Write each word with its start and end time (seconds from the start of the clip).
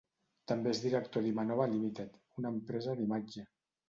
També 0.51 0.69
és 0.75 0.79
director 0.85 1.23
d'Imanova 1.25 1.67
Limited, 1.73 2.15
una 2.41 2.53
empresa 2.57 2.97
d'imatge. 3.03 3.45